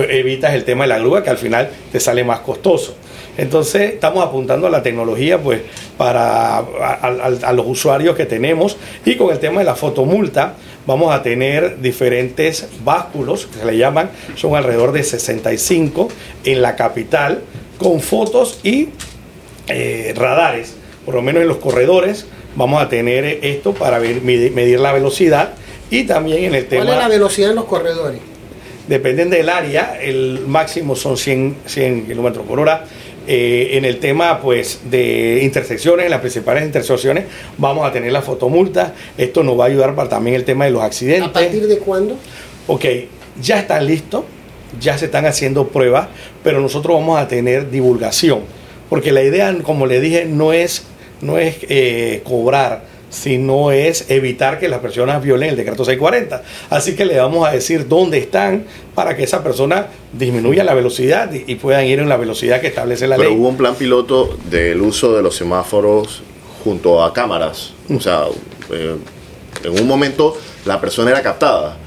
[0.10, 2.96] evitas el tema de la grúa que al final te sale más costoso.
[3.38, 5.62] Entonces estamos apuntando a la tecnología pues
[5.98, 10.56] para a, los usuarios que tenemos y con el tema de la fotomulta
[10.88, 16.08] vamos a tener diferentes básculos que se le llaman, son alrededor de 65
[16.46, 17.42] en la capital
[17.78, 18.90] con fotos y
[19.68, 24.94] eh, radares, por lo menos en los corredores vamos a tener esto para medir, la
[24.94, 25.54] velocidad
[25.92, 26.86] y también en el tema...
[26.86, 28.20] ¿Cuál es la velocidad en los corredores?
[28.88, 32.86] Dependen del área, el máximo son 100, 100 kilómetros por hora.
[33.30, 37.26] Eh, en el tema pues de intersecciones, en las principales intersecciones,
[37.58, 38.94] vamos a tener la fotomulta.
[39.18, 41.28] Esto nos va a ayudar para también el tema de los accidentes.
[41.28, 42.16] ¿A partir de cuándo?
[42.68, 42.86] Ok,
[43.42, 44.24] ya están listos,
[44.80, 46.08] ya se están haciendo pruebas,
[46.42, 48.42] pero nosotros vamos a tener divulgación.
[48.90, 50.84] Porque la idea, como le dije, no es,
[51.20, 56.44] no es eh, cobrar sino es evitar que las personas violen el decreto 640.
[56.70, 58.66] Así que le vamos a decir dónde están
[58.96, 63.08] para que esa persona disminuya la velocidad y, puedan ir en la velocidad que establece
[63.08, 63.28] la ley.
[63.28, 66.22] Pero hubo un plan piloto del uso de los semáforos
[66.64, 67.74] junto a cámaras.
[67.90, 68.26] O sea,
[68.72, 68.96] eh,
[69.64, 71.78] en un momento la persona era captada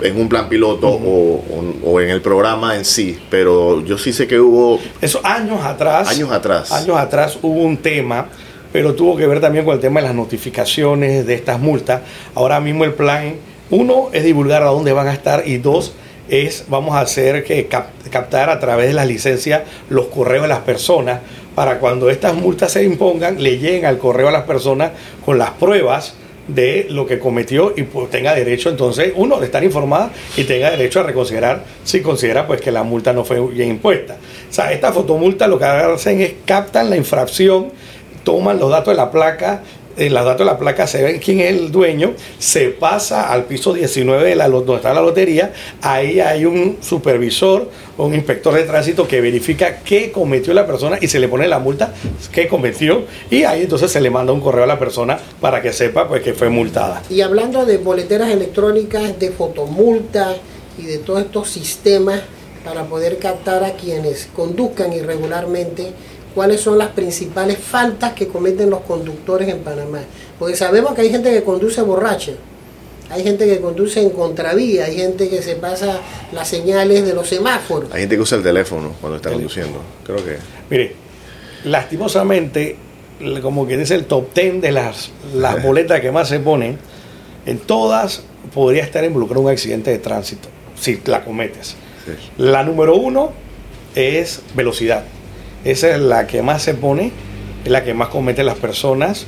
[0.00, 1.44] en un plan piloto o,
[1.84, 4.78] o, en el programa en sí, pero yo sí sé que hubo...
[5.00, 6.08] Eso años atrás.
[6.08, 6.70] Años atrás.
[6.70, 8.28] Años atrás hubo un tema
[8.72, 12.02] pero tuvo que ver también con el tema de las notificaciones de estas multas.
[12.34, 13.34] Ahora mismo el plan,
[13.70, 15.94] uno, es divulgar a dónde van a estar y dos,
[16.28, 20.60] es vamos a hacer que captar a través de las licencias los correos de las
[20.60, 21.20] personas
[21.54, 24.92] para cuando estas multas se impongan le lleguen al correo a las personas
[25.24, 26.14] con las pruebas
[26.48, 30.70] de lo que cometió y pues tenga derecho entonces uno de estar informada y tenga
[30.70, 34.14] derecho a reconsiderar si considera pues que la multa no fue bien impuesta.
[34.14, 37.70] O sea, esta fotomulta lo que hacen es captan la infracción
[38.28, 39.62] toman los datos de la placa,
[39.96, 43.44] en los datos de la placa se ve quién es el dueño, se pasa al
[43.44, 48.64] piso 19 de la, donde está la lotería, ahí hay un supervisor un inspector de
[48.64, 51.94] tránsito que verifica qué cometió la persona y se le pone la multa
[52.30, 55.72] que cometió y ahí entonces se le manda un correo a la persona para que
[55.72, 57.02] sepa pues que fue multada.
[57.08, 60.36] Y hablando de boleteras electrónicas, de fotomultas
[60.76, 62.20] y de todos estos sistemas
[62.62, 65.94] para poder captar a quienes conduzcan irregularmente,
[66.38, 69.98] cuáles son las principales faltas que cometen los conductores en Panamá.
[70.38, 72.30] Porque sabemos que hay gente que conduce borracha,
[73.10, 75.98] hay gente que conduce en contravía, hay gente que se pasa
[76.30, 77.92] las señales de los semáforos.
[77.92, 80.36] Hay gente que usa el teléfono cuando está conduciendo, creo que...
[80.70, 80.94] Mire,
[81.64, 82.76] lastimosamente,
[83.42, 86.78] como que dice el top ten de las, las boletas que más se ponen,
[87.46, 88.22] En todas
[88.54, 90.48] podría estar involucrado un accidente de tránsito,
[90.80, 91.74] si la cometes.
[92.36, 93.32] La número uno
[93.96, 95.02] es velocidad.
[95.64, 97.12] Esa es la que más se pone,
[97.64, 99.26] es la que más cometen las personas.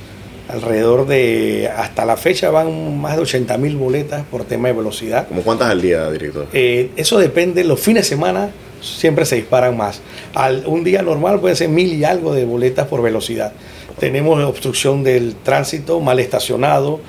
[0.49, 5.29] Alrededor de, hasta la fecha van más de 80 mil boletas por tema de velocidad.
[5.29, 6.49] ¿Cómo cuántas al día, director?
[6.53, 10.01] Eh, eso depende, los fines de semana siempre se disparan más.
[10.35, 13.53] Al, un día normal puede ser mil y algo de boletas por velocidad.
[13.99, 17.01] Tenemos obstrucción del tránsito, mal estacionado,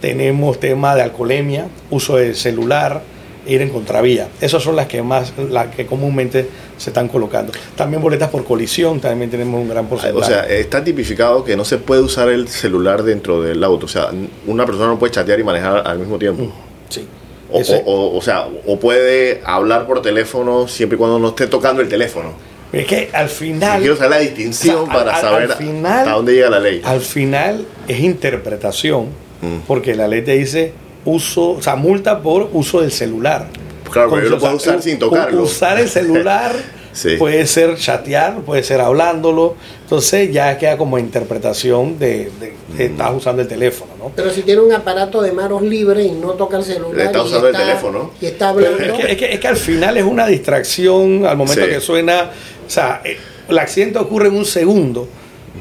[0.00, 3.02] tenemos tema de alcoholemia, uso del celular,
[3.48, 4.28] ir en contravía.
[4.40, 7.52] Esas son las que más, las que comúnmente se están colocando.
[7.76, 10.24] También boletas por colisión, también tenemos un gran porcentaje.
[10.24, 13.86] O sea, está tipificado que no se puede usar el celular dentro del auto.
[13.86, 14.10] O sea,
[14.46, 16.44] una persona no puede chatear y manejar al mismo tiempo.
[16.44, 16.52] Mm,
[16.88, 17.06] sí.
[17.50, 21.88] O, o, sea, o puede hablar por teléfono siempre y cuando no esté tocando el
[21.88, 22.34] teléfono.
[22.72, 23.80] Es que al final.
[23.80, 26.82] quiero saber la distinción para saber hasta dónde llega la ley.
[26.84, 29.06] Al final es interpretación,
[29.40, 29.60] mm.
[29.66, 30.72] porque la ley te dice
[31.08, 33.46] uso, o sea, multa por uso del celular.
[33.90, 35.42] Claro, pero yo lo puedo usar sin tocarlo.
[35.42, 36.54] Usar el celular
[37.18, 39.56] puede ser chatear, puede ser hablándolo.
[39.82, 42.30] Entonces ya queda como interpretación de,
[42.76, 42.92] que mm.
[42.92, 44.12] estás usando el teléfono, ¿no?
[44.14, 47.06] Pero si tiene un aparato de manos libre y no toca el celular.
[47.06, 48.10] Está usando el teléfono.
[48.20, 48.78] Y está hablando.
[48.78, 52.30] Es que, es, que, al final es una distracción al momento que suena.
[52.66, 53.16] O sea, eh,
[53.48, 55.08] el accidente ocurre en un segundo.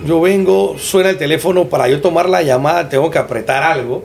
[0.06, 4.04] Yo vengo, suena el teléfono para yo tomar la llamada, tengo que apretar algo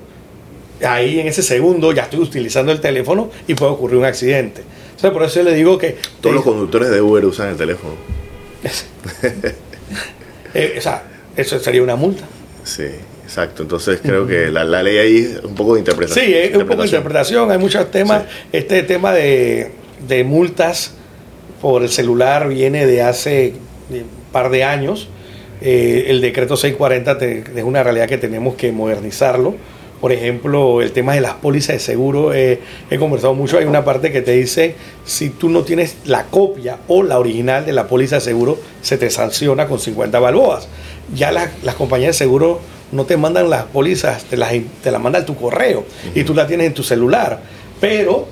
[0.84, 4.62] ahí en ese segundo ya estoy utilizando el teléfono y puede ocurrir un accidente.
[5.02, 5.96] O por eso le digo que...
[6.20, 7.94] Todos los conductores de Uber usan el teléfono.
[10.54, 12.24] Eh, o sea, eso sería una multa.
[12.62, 12.84] Sí,
[13.24, 13.62] exacto.
[13.62, 16.26] Entonces creo que la, ley ahí es un poco de interpretación.
[16.26, 17.50] Sí, es un poco de interpretación.
[17.50, 18.24] Hay muchos temas.
[18.52, 19.70] Este tema de,
[20.06, 20.92] de multas
[21.62, 23.54] por el celular viene de hace
[23.88, 25.08] un par de años.
[25.62, 29.54] Eh, el decreto 640 es una realidad que tenemos que modernizarlo
[30.02, 32.58] por ejemplo, el tema de las pólizas de seguro, eh,
[32.90, 36.78] he conversado mucho, hay una parte que te dice, si tú no tienes la copia
[36.88, 40.66] o la original de la póliza de seguro, se te sanciona con 50 balboas.
[41.14, 42.58] Ya las compañías de seguro
[42.90, 45.84] no te mandan las pólizas, te las, te las mandan tu correo
[46.16, 47.40] y tú la tienes en tu celular.
[47.80, 48.26] Pero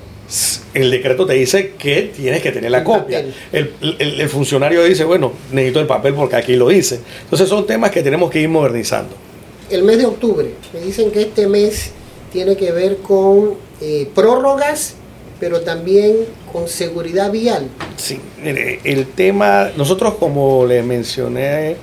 [0.74, 3.24] el decreto te dice que tienes que tener la copia.
[3.52, 6.98] El, el, funcionario dice, bueno, necesito el papel porque aquí lo dice.
[7.22, 9.30] Entonces son temas que tenemos que ir modernizando
[9.70, 10.50] el mes de octubre.
[10.72, 11.92] Me dicen que este mes
[12.33, 14.94] tiene que ver con eh, prórrogas,
[15.38, 16.16] pero también
[16.52, 17.68] con seguridad vial.
[17.96, 21.76] Sí, el tema, nosotros como les mencioné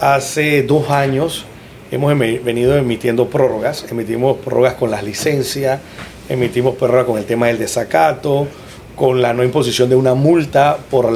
[0.00, 1.44] hace dos años,
[1.90, 5.80] hemos venido emitiendo prórrogas, emitimos prórrogas con las licencias,
[6.28, 8.48] emitimos prórrogas con el tema del desacato,
[8.96, 11.12] con la no imposición de una multa por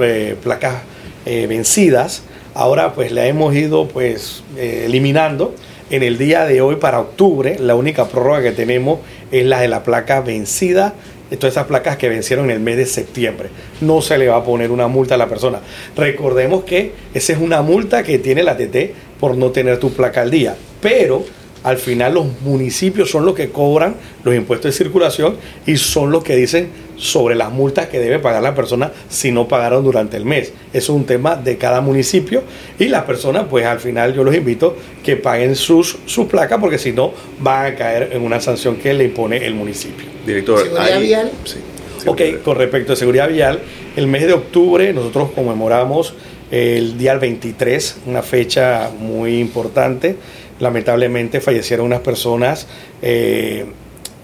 [0.00, 0.82] eh, placas
[1.26, 2.22] eh, vencidas
[2.54, 5.54] Ahora pues la hemos ido pues eh, eliminando.
[5.90, 9.68] En el día de hoy para octubre la única prórroga que tenemos es la de
[9.68, 10.94] la placa vencida
[11.36, 13.50] todas esas placas que vencieron en el mes de septiembre.
[13.80, 15.60] No se le va a poner una multa a la persona.
[15.96, 20.22] Recordemos que esa es una multa que tiene la TT por no tener tu placa
[20.22, 20.56] al día.
[20.80, 21.24] Pero
[21.64, 26.24] al final los municipios son los que cobran los impuestos de circulación y son los
[26.24, 30.24] que dicen sobre las multas que debe pagar la persona si no pagaron durante el
[30.24, 30.52] mes.
[30.72, 32.42] Eso es un tema de cada municipio
[32.78, 36.78] y las personas, pues al final yo los invito que paguen sus, sus placas porque
[36.78, 40.06] si no van a caer en una sanción que le impone el municipio.
[40.26, 41.30] Director, ¿Seguridad vial?
[41.44, 41.58] Sí,
[42.06, 43.60] ok, con respecto a seguridad vial,
[43.96, 46.14] el mes de octubre nosotros conmemoramos
[46.50, 50.16] el día 23, una fecha muy importante
[50.60, 52.66] lamentablemente fallecieron unas personas
[53.02, 53.66] eh,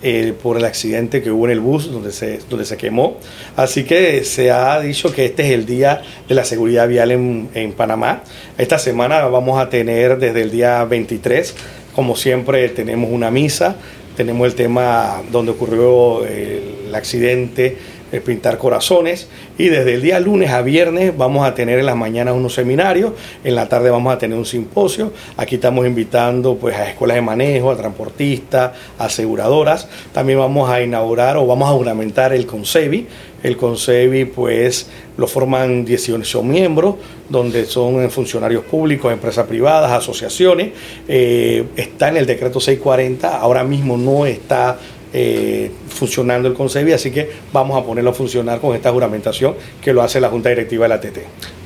[0.07, 3.17] eh, por el accidente que hubo en el bus donde se, donde se quemó.
[3.57, 7.49] Así que se ha dicho que este es el día de la seguridad vial en,
[7.55, 8.23] en Panamá.
[8.59, 11.55] Esta semana vamos a tener desde el día 23,
[11.95, 13.77] como siempre tenemos una misa,
[14.15, 17.79] tenemos el tema donde ocurrió el accidente
[18.21, 19.29] pintar corazones.
[19.59, 23.13] Y desde el día lunes a viernes vamos a tener en las mañanas unos seminarios,
[23.43, 25.13] en la tarde vamos a tener un simposio.
[25.37, 29.89] Aquí estamos invitando pues a escuelas de manejo, a transportistas, aseguradoras.
[30.13, 33.07] También vamos a inaugurar o vamos a ornamentar el Concebi.
[33.43, 36.97] El Concebi pues lo forman 18 miembros,
[37.29, 40.73] donde son funcionarios públicos, empresas privadas, asociaciones.
[41.07, 44.79] Eh, está en el decreto 640, ahora mismo no está
[45.17, 49.93] eh, funcionando el CONCEBI, así que vamos a ponerlo a funcionar con esta juramentación que
[49.93, 51.19] lo hace la Junta Directiva de la TT.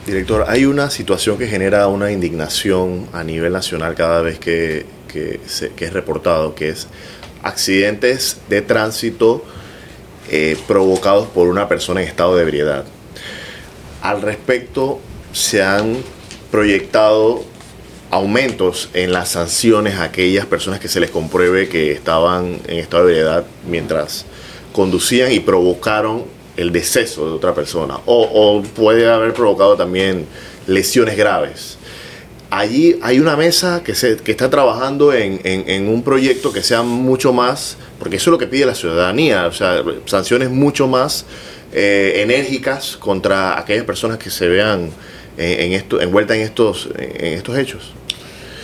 [0.05, 5.93] Director, hay una situación que genera una indignación a nivel nacional cada vez que, es
[5.95, 6.89] reportado, que es
[7.43, 9.43] accidentes de tránsito
[10.31, 12.85] eh, provocados por una persona en estado de ebriedad.
[14.03, 15.01] Al respecto,
[15.33, 15.97] se han
[16.51, 17.45] proyectado
[18.11, 23.07] aumentos en las sanciones a aquellas personas que se les compruebe que estaban en estado
[23.07, 24.25] de ebriedad mientras
[24.73, 26.25] conducían y provocaron
[26.57, 30.27] el deceso de otra persona o, puede haber provocado también
[30.67, 31.79] lesiones graves.
[32.51, 37.33] Allí hay una mesa que, se, que está trabajando en, un proyecto que sea mucho
[37.35, 41.27] más, porque eso es lo que pide la ciudadanía, o sea, sanciones mucho más
[41.73, 44.91] eh, enérgicas contra aquellas personas que se vean
[45.39, 47.93] en esto, envueltas en estos, en estos hechos.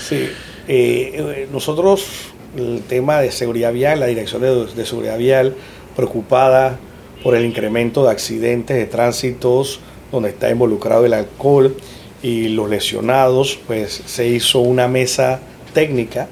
[0.06, 0.28] Sí,
[0.68, 5.54] eh, nosotros el tema de seguridad vial, la Dirección de, Seguridad Vial,
[5.96, 6.78] preocupada
[7.22, 9.80] por el incremento de accidentes de tránsitos
[10.12, 11.74] donde está involucrado el alcohol
[12.22, 15.40] y los lesionados, pues se hizo una mesa
[15.72, 16.28] técnica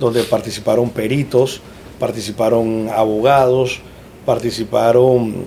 [0.00, 1.60] donde participaron peritos,
[1.98, 3.80] participaron abogados,
[4.26, 5.46] participaron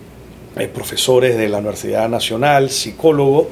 [0.56, 3.48] eh, profesores de la Universidad Nacional, psicólogos,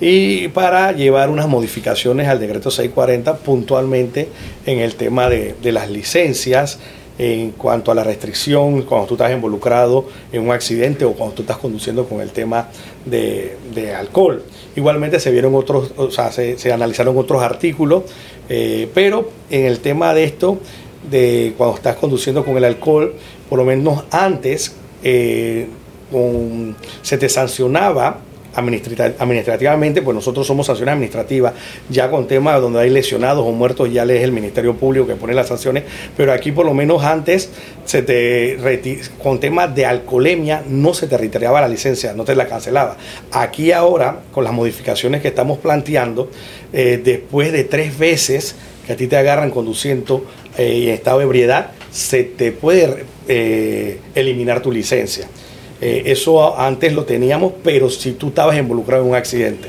[0.00, 4.28] y para llevar unas modificaciones al decreto 640 puntualmente
[4.66, 6.78] en el tema de, las licencias,
[7.18, 11.42] en cuanto a la restricción cuando tú estás involucrado en un accidente o cuando tú
[11.42, 12.68] estás conduciendo con el tema
[13.06, 14.42] de, alcohol.
[14.74, 18.02] Igualmente se vieron otros, o sea, se, analizaron otros artículos,
[18.50, 20.58] eh, pero en el tema de esto,
[21.10, 23.14] de cuando estás conduciendo con el alcohol,
[23.48, 25.68] por lo menos antes eh,
[27.02, 28.20] se te sancionaba
[28.56, 31.52] administrativamente, pues nosotros somos sanciones administrativas,
[31.88, 35.34] ya con temas donde hay lesionados o muertos, ya es el Ministerio Público que pone
[35.34, 35.84] las sanciones,
[36.16, 37.50] pero aquí por lo menos antes
[39.22, 42.96] con temas de alcoholemia no se te retiraba la licencia, no te la cancelaba.
[43.30, 46.30] Aquí ahora, con las modificaciones que estamos planteando,
[46.72, 50.24] eh, después de tres veces que a ti te agarran conduciendo
[50.56, 55.26] eh, en estado de ebriedad, se te puede eh, eliminar tu licencia.
[55.80, 59.68] Eh, eso antes lo teníamos, pero si tú estabas involucrado en un accidente.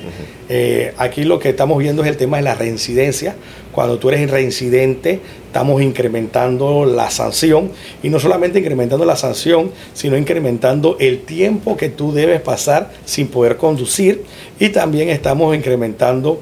[0.50, 3.36] Eh, aquí lo que estamos viendo es el tema de la reincidencia.
[3.74, 10.18] Cuando tú eres reincidente, estamos incrementando la sanción y no solamente incrementando la sanción, sino
[10.18, 14.24] incrementando el tiempo que tú debes pasar sin poder conducir
[14.60, 16.42] y también estamos incrementando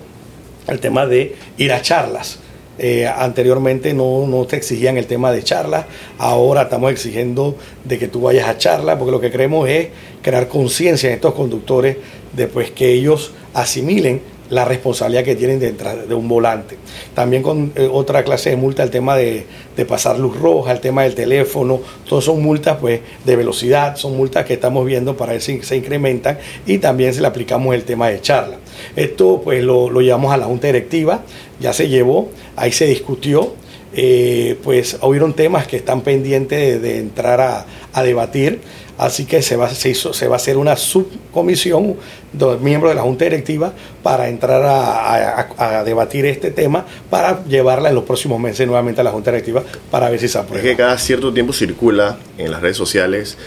[0.68, 2.40] el tema de ir a charlas.
[2.78, 7.56] Eh, anteriormente no, no, te exigían el tema de charla, ahora estamos exigiendo
[7.86, 9.88] de que tú vayas a charla, porque lo que queremos es
[10.22, 11.96] crear conciencia en estos conductores
[12.34, 16.78] de pues, que ellos asimilen la responsabilidad que tienen detrás de un volante.
[17.14, 19.46] También con eh, otra clase de multa, el tema de,
[19.88, 24.46] pasar luz roja, el tema del teléfono, todos son multas pues, de velocidad, son multas
[24.46, 28.10] que estamos viendo para ver si se incrementan y también se le aplicamos el tema
[28.10, 28.58] de charla.
[28.96, 31.22] Esto pues lo, lo llevamos a la Junta Directiva,
[31.60, 33.54] ya se llevó, ahí se discutió,
[33.98, 38.60] eh, pues hubieron temas que están pendientes de, entrar a, a debatir.
[38.98, 41.96] Así que se va, se, hizo, se va a hacer una subcomisión
[42.32, 47.96] de miembros de la Junta Directiva para entrar a, debatir este tema, para llevarla en
[47.96, 50.64] los próximos meses nuevamente a la Junta Directiva para ver si se aprueba.
[50.64, 53.38] Es que cada cierto tiempo circula en las redes sociales,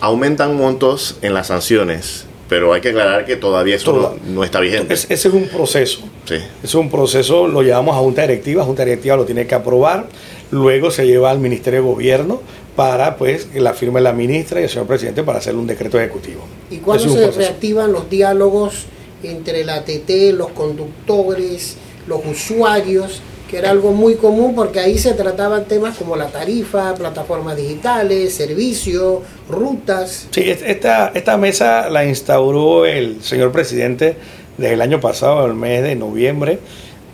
[0.00, 4.94] aumentan montos en las sanciones, pero hay que aclarar que todavía eso no, está vigente.
[4.94, 6.00] ese es un proceso.
[6.24, 6.36] Sí.
[6.64, 10.06] Es un proceso, lo llevamos a Junta Directiva, Junta Directiva lo tiene que aprobar,
[10.50, 12.40] luego se lleva al Ministerio de Gobierno
[12.76, 15.98] para pues la firma de la ministra y el señor presidente para hacer un decreto
[15.98, 16.42] ejecutivo.
[16.70, 18.86] ¿Y cuándo se reactivan los diálogos
[19.22, 21.76] entre la ATT, los conductores,
[22.06, 23.22] los usuarios?
[23.50, 28.32] que era algo muy común porque ahí se trataban temas como la tarifa, plataformas digitales,
[28.32, 30.28] servicios, rutas.
[30.30, 34.14] Sí, esta, esta mesa la instauró el señor presidente
[34.56, 36.60] desde el año pasado, el mes de noviembre.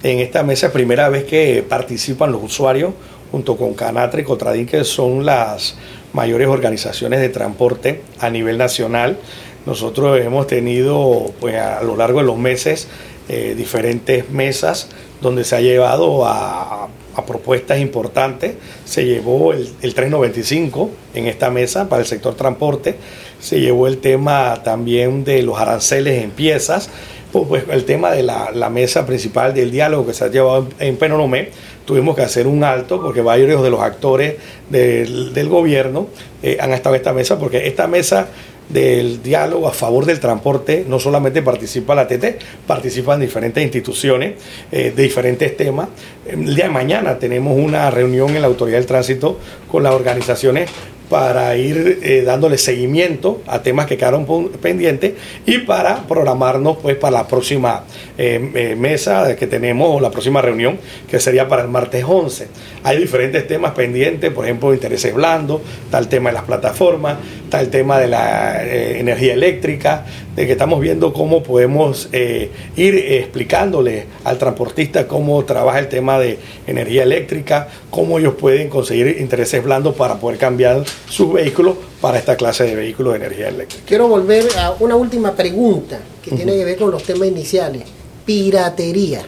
[0.02, 2.92] En esta mesa es primera vez que participan los usuarios
[3.30, 5.76] junto con Canatra y Cotradín, que son las
[6.12, 9.18] mayores organizaciones de transporte a nivel nacional.
[9.66, 12.88] Nosotros hemos tenido pues, a lo largo de los meses
[13.28, 14.88] eh, diferentes mesas
[15.20, 16.88] donde se ha llevado a,
[17.26, 18.56] propuestas importantes.
[18.84, 22.96] Se llevó el, el, 395 en esta mesa para el sector transporte.
[23.40, 26.90] Se llevó el tema también de los aranceles en piezas.
[27.32, 30.96] Pues, pues el tema de la, mesa principal del diálogo que se ha llevado en,
[30.96, 31.50] Penonomé,
[31.86, 34.34] tuvimos que hacer un alto porque varios de los actores
[34.68, 36.08] del, gobierno
[36.42, 38.28] eh, han estado en esta mesa porque esta mesa
[38.68, 44.34] del diálogo a favor del transporte, no solamente participa la TT, participan diferentes instituciones
[44.72, 45.88] eh, de diferentes temas.
[46.26, 49.38] El día de mañana tenemos una reunión en la Autoridad del Tránsito
[49.70, 50.68] con las organizaciones
[51.08, 54.26] para ir eh, dándole seguimiento a temas que quedaron
[54.60, 57.84] pendientes y para programarnos pues para la próxima
[58.18, 60.78] eh, eh, mesa que tenemos o la próxima reunión
[61.08, 62.48] que sería para el martes 11.
[62.82, 65.60] Hay diferentes temas pendientes, por ejemplo, intereses blandos,
[65.96, 67.18] el tema de las plataformas,
[67.52, 70.04] el tema de la energía eléctrica,
[70.36, 76.18] de que estamos viendo cómo podemos eh, ir explicándole al transportista cómo trabaja el tema
[76.18, 82.18] de energía eléctrica, cómo ellos pueden conseguir intereses blandos para poder cambiar sus vehículos para
[82.18, 83.84] esta clase de vehículos de energía eléctrica.
[83.86, 87.84] Quiero volver a una última pregunta que tiene que ver con los temas iniciales.
[88.26, 89.22] Piratería.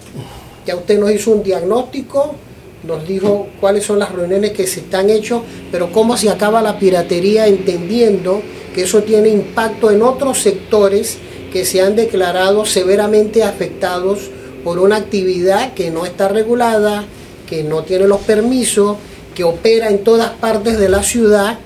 [0.67, 2.35] Ya usted nos hizo un diagnóstico,
[2.87, 5.43] nos dijo cuáles son las reuniones que se están hechos,
[5.73, 8.43] pero cómo se acaba la piratería entendiendo
[8.79, 11.19] que eso tiene impacto en otros sectores
[11.53, 14.31] que se han declarado severamente afectados
[14.63, 17.05] por una actividad que no está regulada,
[17.49, 18.97] que no tiene los permisos,
[19.35, 21.59] que opera en todas partes de la ciudad.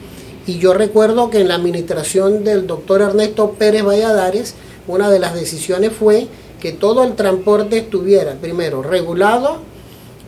[0.46, 4.54] Y yo recuerdo que en la administración del doctor Ernesto Pérez Valladares,
[4.88, 6.28] una de las decisiones fue
[6.62, 9.58] que todo el transporte estuviera, primero, regulado,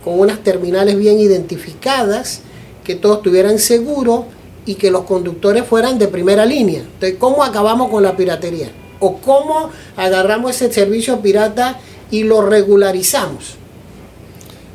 [0.05, 2.43] con unas terminales bien identificadas,
[2.85, 4.25] que todos estuvieran seguros
[4.67, 6.81] y que los conductores fueran de primera línea.
[6.81, 8.71] Entonces, ¿cómo acabamos con la piratería?
[9.01, 11.79] ¿O cómo agarramos ese servicio pirata
[12.11, 13.57] y lo regularizamos?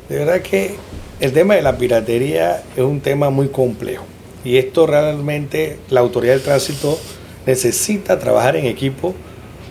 [0.08, 0.76] De verdad que
[1.20, 4.04] el tema de la piratería es un tema muy complejo.
[4.44, 6.98] Y esto realmente la autoridad del tránsito
[7.46, 9.14] necesita trabajar en equipo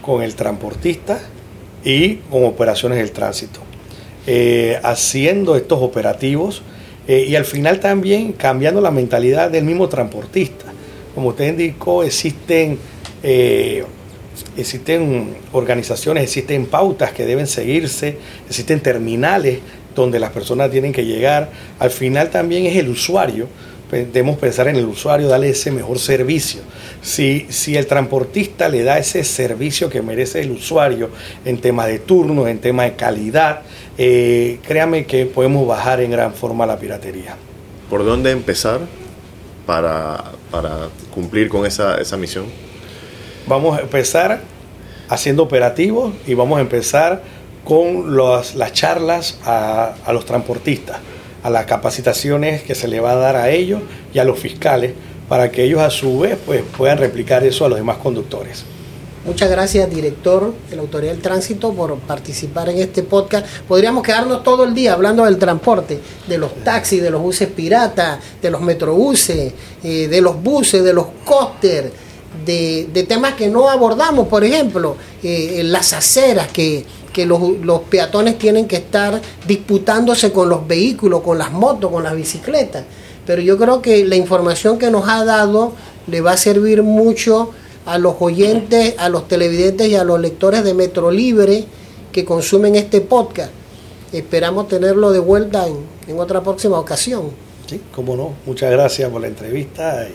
[0.01, 1.19] con el transportista
[1.83, 3.61] y con operaciones del tránsito.
[4.27, 6.61] Eh, haciendo estos operativos
[7.09, 10.65] eh, y al final también cambiando la mentalidad del mismo transportista.
[11.15, 12.77] Como usted indicó, existen,
[13.23, 13.83] eh,
[14.55, 18.15] existen organizaciones, existen pautas que deben seguirse,
[18.47, 19.57] existen terminales
[19.95, 21.49] donde las personas tienen que llegar.
[21.79, 23.47] Al final también es el usuario
[23.91, 26.61] debemos pensar en el usuario, darle ese mejor servicio.
[27.01, 31.09] Si, si el transportista le da ese servicio que merece el usuario
[31.45, 33.61] en tema de turnos, en tema de calidad,
[33.97, 37.35] eh, créame que podemos bajar en gran forma la piratería.
[37.89, 38.81] ¿Por dónde empezar
[39.65, 40.23] para,
[41.11, 42.45] cumplir con esa, misión?
[43.47, 44.41] Vamos a empezar
[45.07, 47.23] haciendo operativos y vamos a empezar
[47.65, 50.99] con las charlas a, a los transportistas
[51.43, 53.81] a las capacitaciones que se le va a dar a ellos
[54.13, 54.93] y a los fiscales
[55.27, 58.65] para que ellos a su vez pues, puedan replicar eso a los demás conductores.
[59.25, 63.45] Muchas gracias, director de la Autoridad del Tránsito, por participar en este podcast.
[63.67, 68.19] Podríamos quedarnos todo el día hablando del transporte, de los taxis, de los buses piratas,
[68.41, 71.91] de los metrobuses, eh, de los buses, de los coasters,
[72.45, 77.41] de, temas que no abordamos, por ejemplo, eh, las aceras que que los,
[77.89, 82.83] peatones tienen que estar disputándose con los vehículos, con las motos, con las bicicletas.
[83.25, 85.73] Pero yo creo que la información que nos ha dado
[86.07, 87.51] le va a servir mucho
[87.85, 91.65] a los oyentes, a los televidentes y a los lectores de Metro Libre
[92.11, 93.51] que consumen este podcast.
[94.11, 97.31] Esperamos tenerlo de vuelta en, en otra próxima ocasión.
[97.67, 98.33] Sí, cómo no.
[98.45, 100.13] Muchas gracias por la entrevista y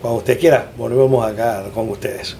[0.00, 2.36] cuando usted quiera, volvemos acá con ustedes.